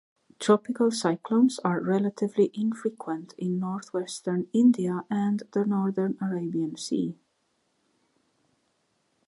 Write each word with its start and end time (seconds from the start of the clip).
Tropical 0.39 0.89
cyclones 0.89 1.59
are 1.59 1.79
relatively 1.79 2.49
infrequent 2.55 3.35
in 3.37 3.59
northwestern 3.59 4.47
India 4.51 5.05
and 5.11 5.43
the 5.53 5.63
northern 5.63 6.17
Arabian 6.19 6.75
Sea. 6.75 7.15